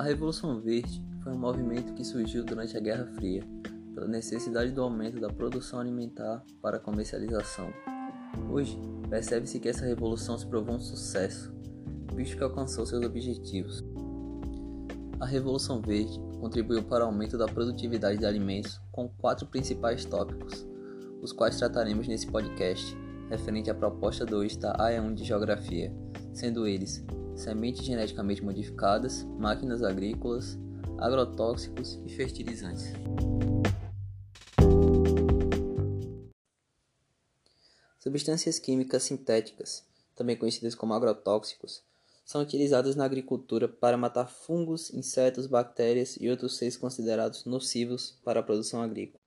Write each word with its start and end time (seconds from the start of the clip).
A 0.00 0.02
Revolução 0.02 0.58
Verde 0.58 1.04
foi 1.22 1.30
um 1.30 1.38
movimento 1.38 1.92
que 1.92 2.02
surgiu 2.02 2.42
durante 2.42 2.74
a 2.74 2.80
Guerra 2.80 3.04
Fria, 3.16 3.46
pela 3.92 4.08
necessidade 4.08 4.72
do 4.72 4.82
aumento 4.82 5.20
da 5.20 5.28
produção 5.28 5.78
alimentar 5.78 6.42
para 6.62 6.78
a 6.78 6.80
comercialização. 6.80 7.70
Hoje, 8.50 8.78
percebe-se 9.10 9.60
que 9.60 9.68
essa 9.68 9.84
revolução 9.84 10.38
se 10.38 10.46
provou 10.46 10.76
um 10.76 10.80
sucesso, 10.80 11.52
visto 12.14 12.34
que 12.34 12.42
alcançou 12.42 12.86
seus 12.86 13.04
objetivos. 13.04 13.84
A 15.20 15.26
Revolução 15.26 15.82
Verde 15.82 16.18
contribuiu 16.40 16.82
para 16.82 17.04
o 17.04 17.08
aumento 17.08 17.36
da 17.36 17.44
produtividade 17.44 18.20
de 18.20 18.24
alimentos 18.24 18.80
com 18.90 19.06
quatro 19.06 19.46
principais 19.48 20.06
tópicos, 20.06 20.66
os 21.20 21.30
quais 21.30 21.58
trataremos 21.58 22.08
nesse 22.08 22.26
podcast, 22.26 22.96
referente 23.28 23.70
à 23.70 23.74
proposta 23.74 24.24
2 24.24 24.56
da 24.56 24.72
AE1 24.78 25.12
de 25.12 25.24
Geografia, 25.24 25.94
sendo 26.32 26.66
eles 26.66 27.04
sementes 27.34 27.84
geneticamente 27.84 28.42
modificadas, 28.42 29.24
máquinas 29.38 29.82
agrícolas, 29.82 30.58
agrotóxicos 30.98 31.98
e 32.04 32.10
fertilizantes. 32.10 32.92
Substâncias 37.98 38.58
químicas 38.58 39.02
sintéticas, 39.02 39.84
também 40.16 40.36
conhecidas 40.36 40.74
como 40.74 40.94
agrotóxicos, 40.94 41.82
são 42.24 42.42
utilizadas 42.42 42.94
na 42.94 43.04
agricultura 43.04 43.68
para 43.68 43.96
matar 43.96 44.26
fungos, 44.26 44.92
insetos, 44.94 45.46
bactérias 45.46 46.16
e 46.20 46.30
outros 46.30 46.56
seres 46.56 46.76
considerados 46.76 47.44
nocivos 47.44 48.18
para 48.24 48.40
a 48.40 48.42
produção 48.42 48.80
agrícola. 48.80 49.20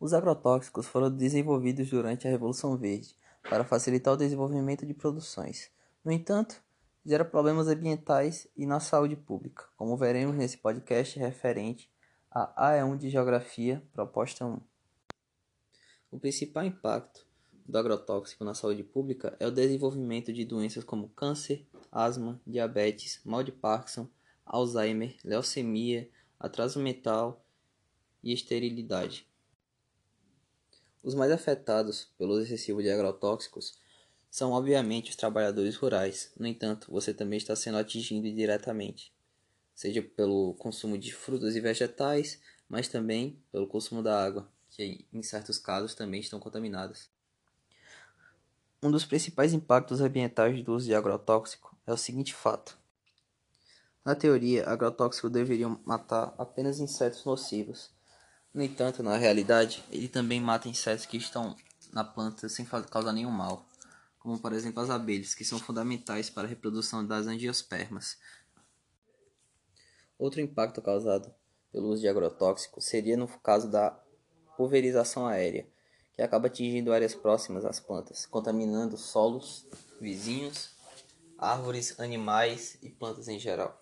Os 0.00 0.12
agrotóxicos 0.12 0.84
foram 0.84 1.08
desenvolvidos 1.08 1.88
durante 1.90 2.26
a 2.26 2.30
Revolução 2.30 2.76
Verde 2.76 3.14
para 3.48 3.64
facilitar 3.64 4.14
o 4.14 4.16
desenvolvimento 4.16 4.84
de 4.84 4.94
produções. 4.94 5.70
No 6.04 6.10
entanto, 6.10 6.60
gera 7.04 7.24
problemas 7.24 7.66
ambientais 7.66 8.46
e 8.56 8.64
na 8.64 8.78
saúde 8.78 9.16
pública, 9.16 9.66
como 9.76 9.96
veremos 9.96 10.36
nesse 10.36 10.56
podcast 10.56 11.18
referente 11.18 11.90
à 12.30 12.72
AE1 12.72 12.96
de 12.96 13.10
Geografia, 13.10 13.82
proposta 13.92 14.46
1. 14.46 14.60
O 16.12 16.20
principal 16.20 16.64
impacto 16.64 17.26
do 17.66 17.76
agrotóxico 17.76 18.44
na 18.44 18.54
saúde 18.54 18.84
pública 18.84 19.36
é 19.40 19.46
o 19.46 19.50
desenvolvimento 19.50 20.32
de 20.32 20.44
doenças 20.44 20.84
como 20.84 21.08
câncer, 21.08 21.66
asma, 21.90 22.40
diabetes, 22.46 23.20
mal 23.24 23.42
de 23.42 23.50
Parkinson, 23.50 24.08
Alzheimer, 24.46 25.16
leucemia, 25.24 26.08
atraso 26.38 26.78
mental 26.80 27.44
e 28.22 28.32
esterilidade. 28.32 29.26
Os 31.02 31.14
mais 31.16 31.32
afetados 31.32 32.12
pelo 32.16 32.38
excessivo 32.40 32.80
de 32.80 32.90
agrotóxicos 32.90 33.81
são 34.32 34.52
obviamente 34.52 35.10
os 35.10 35.16
trabalhadores 35.16 35.76
rurais. 35.76 36.32
No 36.38 36.46
entanto, 36.46 36.90
você 36.90 37.12
também 37.12 37.36
está 37.36 37.54
sendo 37.54 37.76
atingido 37.76 38.32
diretamente, 38.32 39.12
seja 39.74 40.00
pelo 40.00 40.54
consumo 40.54 40.96
de 40.96 41.12
frutas 41.12 41.54
e 41.54 41.60
vegetais, 41.60 42.40
mas 42.66 42.88
também 42.88 43.38
pelo 43.52 43.66
consumo 43.66 44.02
da 44.02 44.24
água, 44.24 44.48
que 44.70 45.06
em 45.12 45.22
certos 45.22 45.58
casos 45.58 45.94
também 45.94 46.18
estão 46.18 46.40
contaminadas. 46.40 47.10
Um 48.82 48.90
dos 48.90 49.04
principais 49.04 49.52
impactos 49.52 50.00
ambientais 50.00 50.64
do 50.64 50.72
uso 50.72 50.86
de 50.86 50.94
agrotóxico 50.94 51.76
é 51.86 51.92
o 51.92 51.98
seguinte 51.98 52.32
fato. 52.32 52.78
Na 54.02 54.14
teoria, 54.14 54.66
agrotóxico 54.66 55.28
deveriam 55.28 55.78
matar 55.84 56.34
apenas 56.38 56.80
insetos 56.80 57.22
nocivos. 57.26 57.90
No 58.52 58.62
entanto, 58.62 59.02
na 59.02 59.18
realidade, 59.18 59.84
ele 59.90 60.08
também 60.08 60.40
mata 60.40 60.70
insetos 60.70 61.04
que 61.04 61.18
estão 61.18 61.54
na 61.92 62.02
planta 62.02 62.48
sem 62.48 62.64
causar 62.64 63.12
nenhum 63.12 63.30
mal 63.30 63.70
como 64.22 64.38
por 64.38 64.52
exemplo 64.52 64.80
as 64.80 64.88
abelhas, 64.88 65.34
que 65.34 65.44
são 65.44 65.58
fundamentais 65.58 66.30
para 66.30 66.44
a 66.44 66.48
reprodução 66.48 67.04
das 67.04 67.26
angiospermas. 67.26 68.16
Outro 70.16 70.40
impacto 70.40 70.80
causado 70.80 71.34
pelo 71.72 71.88
uso 71.88 72.02
de 72.02 72.08
agrotóxicos 72.08 72.84
seria 72.84 73.16
no 73.16 73.26
caso 73.26 73.68
da 73.68 73.90
pulverização 74.56 75.26
aérea, 75.26 75.66
que 76.12 76.22
acaba 76.22 76.46
atingindo 76.46 76.92
áreas 76.92 77.16
próximas 77.16 77.64
às 77.64 77.80
plantas, 77.80 78.24
contaminando 78.24 78.96
solos 78.96 79.66
vizinhos, 80.00 80.70
árvores, 81.36 81.98
animais 81.98 82.78
e 82.80 82.90
plantas 82.90 83.26
em 83.26 83.40
geral. 83.40 83.81